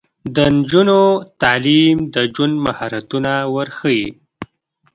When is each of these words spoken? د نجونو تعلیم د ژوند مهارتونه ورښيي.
د 0.35 0.37
نجونو 0.55 1.01
تعلیم 1.41 1.97
د 2.13 2.15
ژوند 2.33 2.55
مهارتونه 2.65 3.31
ورښيي. 3.55 4.07